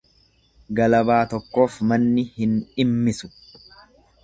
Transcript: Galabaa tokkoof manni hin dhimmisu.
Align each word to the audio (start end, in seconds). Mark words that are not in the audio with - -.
Galabaa 0.79 1.19
tokkoof 1.33 1.77
manni 1.91 2.25
hin 2.39 2.57
dhimmisu. 2.71 3.33